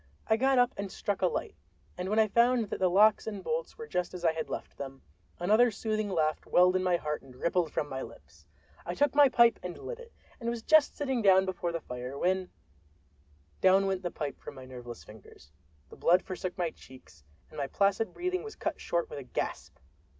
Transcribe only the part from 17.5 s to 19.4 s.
and my placid breathing was cut short with a